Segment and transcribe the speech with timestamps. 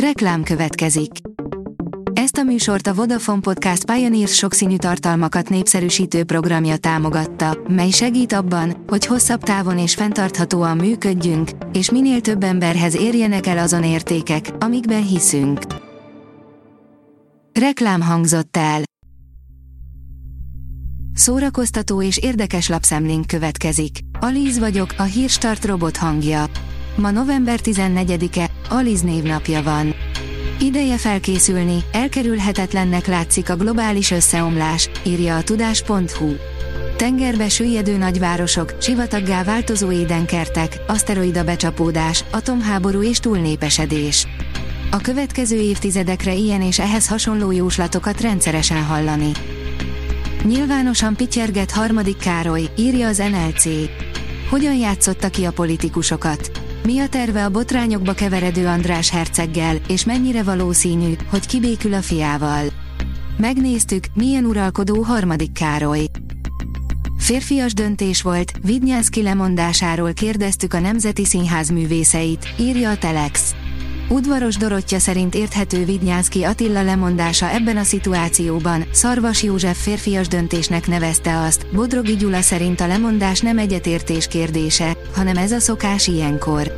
[0.00, 1.10] Reklám következik.
[2.12, 8.84] Ezt a műsort a Vodafone Podcast Pioneers sokszínű tartalmakat népszerűsítő programja támogatta, mely segít abban,
[8.86, 15.06] hogy hosszabb távon és fenntarthatóan működjünk, és minél több emberhez érjenek el azon értékek, amikben
[15.06, 15.60] hiszünk.
[17.60, 18.82] Reklám hangzott el.
[21.14, 23.98] Szórakoztató és érdekes lapszemlénk következik.
[24.20, 26.44] Alíz vagyok, a hírstart robot hangja.
[26.96, 29.94] Ma november 14-e, Aliz névnapja van.
[30.60, 36.34] Ideje felkészülni, elkerülhetetlennek látszik a globális összeomlás, írja a tudás.hu.
[36.96, 44.26] Tengerbe süllyedő nagyvárosok, sivataggá változó édenkertek, aszteroida becsapódás, atomháború és túlnépesedés.
[44.90, 49.30] A következő évtizedekre ilyen és ehhez hasonló jóslatokat rendszeresen hallani.
[50.44, 53.64] Nyilvánosan pityerget harmadik Károly, írja az NLC.
[54.50, 56.55] Hogyan játszotta ki a politikusokat?
[56.86, 62.64] Mi a terve a botrányokba keveredő András herceggel, és mennyire valószínű, hogy kibékül a fiával?
[63.36, 66.04] Megnéztük, milyen uralkodó harmadik Károly.
[67.18, 73.54] Férfias döntés volt, Vidnyánszki lemondásáról kérdeztük a Nemzeti Színház művészeit, írja a Telex.
[74.08, 81.40] Udvaros Dorottya szerint érthető Vidnyánszki Attila lemondása ebben a szituációban, Szarvas József férfias döntésnek nevezte
[81.40, 86.72] azt, Bodrogi Gyula szerint a lemondás nem egyetértés kérdése, hanem ez a szokás ilyenkor.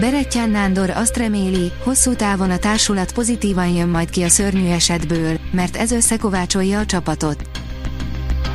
[0.00, 5.38] Berettyán Nándor azt reméli, hosszú távon a társulat pozitívan jön majd ki a szörnyű esetből,
[5.52, 7.48] mert ez összekovácsolja a csapatot.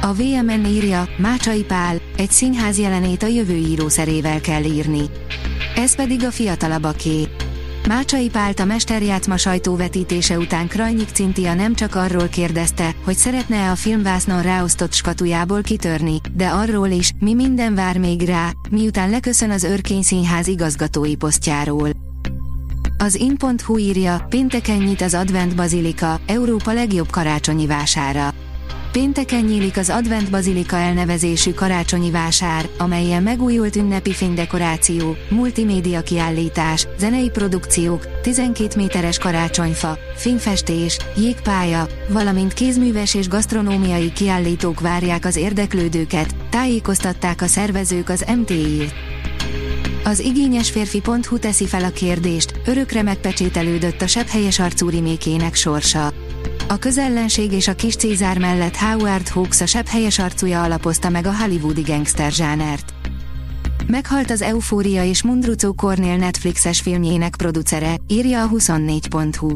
[0.01, 5.01] A VMN írja, Mácsai Pál, egy színház jelenét a jövő írószerével kell írni.
[5.75, 7.27] Ez pedig a fiatalabbaké.
[7.87, 13.75] Mácsai Pált a mesterjátma sajtóvetítése után Krajnyik Cintia nem csak arról kérdezte, hogy szeretne-e a
[13.75, 19.63] filmvásznon ráosztott skatujából kitörni, de arról is, mi minden vár még rá, miután leköszön az
[19.63, 21.89] Örkény Színház igazgatói posztjáról.
[22.97, 28.33] Az in.hu írja, pénteken nyit az Advent Bazilika, Európa legjobb karácsonyi vására.
[28.91, 37.29] Pénteken nyílik az Advent Bazilika elnevezésű karácsonyi vásár, amelyen megújult ünnepi fénydekoráció, multimédia kiállítás, zenei
[37.29, 47.41] produkciók, 12 méteres karácsonyfa, fényfestés, jégpálya, valamint kézműves és gasztronómiai kiállítók várják az érdeklődőket, tájékoztatták
[47.41, 48.93] a szervezők az MTI-t.
[50.03, 56.13] Az igényesférfi.hu teszi fel a kérdést, örökre megpecsételődött a sepphelyes arcú rimékének sorsa.
[56.71, 61.25] A közellenség és a kis Cézár mellett Howard Hawks a sebb helyes arcúja alapozta meg
[61.25, 62.93] a hollywoodi gangster zsánert.
[63.87, 69.53] Meghalt az Eufória és Mundrucó Cornél Netflixes filmjének producere, írja a 24.hu.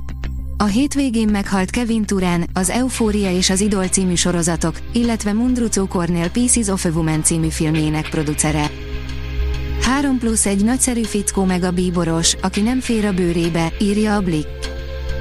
[0.58, 6.30] A hétvégén meghalt Kevin Turán, az Eufória és az Idol című sorozatok, illetve Mundrucó Cornél
[6.30, 8.72] Pieces of a Woman című filmjének producere.
[9.81, 14.22] 3 plusz egy nagyszerű fickó meg a bíboros, aki nem fér a bőrébe, írja a
[14.22, 14.65] Blick.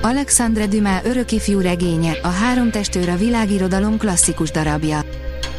[0.05, 5.05] Alexandre Dumas örökifjú regénye, a három testőr a világirodalom klasszikus darabja.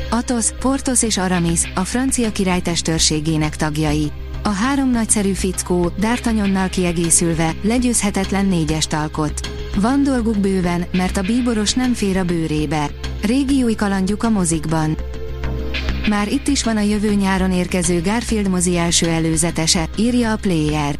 [0.09, 4.11] Athos, Portos és Aramis, a francia király testőrségének tagjai.
[4.43, 9.49] A három nagyszerű fickó, D'Artagnannal kiegészülve, legyőzhetetlen négyes alkot.
[9.75, 12.89] Van dolguk bőven, mert a bíboros nem fér a bőrébe.
[13.21, 14.97] Régi új kalandjuk a mozikban.
[16.09, 20.95] Már itt is van a jövő nyáron érkező Garfield mozi első előzetese, írja a Player.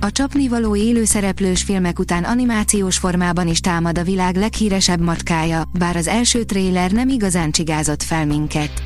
[0.00, 6.06] A csapnivaló élőszereplős filmek után animációs formában is támad a világ leghíresebb macskája, bár az
[6.06, 8.82] első tréler nem igazán csigázott fel minket.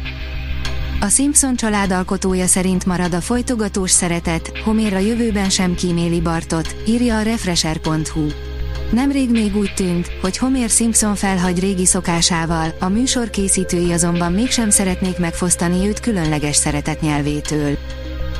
[1.01, 6.77] A Simpson család alkotója szerint marad a folytogatós szeretet, Homér a jövőben sem kíméli Bartot,
[6.87, 8.27] írja a Refresher.hu.
[8.91, 14.71] Nemrég még úgy tűnt, hogy Homer Simpson felhagy régi szokásával, a műsor készítői azonban mégsem
[14.71, 17.01] szeretnék megfosztani őt különleges szeretet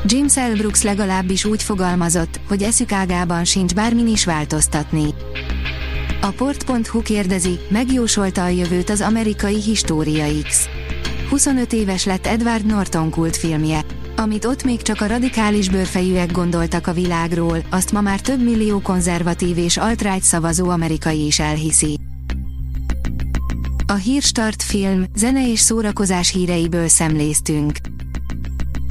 [0.09, 5.15] Jim Selbrooks legalábbis úgy fogalmazott, hogy eszük ágában sincs bármin is változtatni.
[6.21, 10.69] A port.hu kérdezi, megjósolta a jövőt az amerikai História X.
[11.29, 13.85] 25 éves lett Edward Norton kultfilmje.
[14.17, 18.81] Amit ott még csak a radikális bőrfejűek gondoltak a világról, azt ma már több millió
[18.81, 21.99] konzervatív és alt-right szavazó amerikai is elhiszi.
[23.87, 27.77] A Hírstart film, zene és szórakozás híreiből szemléztünk.